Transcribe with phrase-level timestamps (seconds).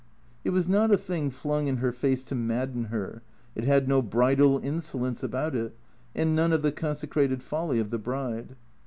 [0.43, 3.21] It was not a thing flung in her face to madden her,
[3.53, 5.77] it had no bridal insolence about it,
[6.15, 8.55] and none of the consecrated folly of the bride.